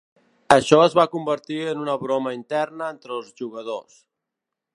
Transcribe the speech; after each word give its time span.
Això 0.55 0.77
es 0.85 0.95
va 0.99 1.05
convertir 1.11 1.59
en 1.73 1.83
una 1.83 1.99
broma 2.05 2.35
interna 2.39 2.91
entre 2.97 3.17
els 3.19 3.31
jugadors. 3.45 4.03